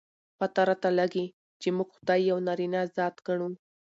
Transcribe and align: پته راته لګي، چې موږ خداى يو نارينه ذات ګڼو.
پته 0.37 0.61
راته 0.67 0.89
لګي، 0.99 1.25
چې 1.61 1.67
موږ 1.77 1.89
خداى 1.97 2.21
يو 2.31 2.37
نارينه 2.47 2.79
ذات 2.95 3.15
ګڼو. 3.27 3.49